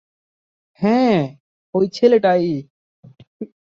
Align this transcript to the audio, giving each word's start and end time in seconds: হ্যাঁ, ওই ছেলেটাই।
হ্যাঁ, 0.79 1.19
ওই 1.75 1.85
ছেলেটাই। 1.93 2.45